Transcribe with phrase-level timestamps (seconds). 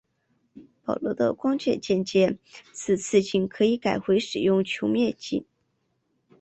[0.83, 2.39] 保罗的关键见解
[2.73, 5.45] 是次镜可以改回使用球面镜。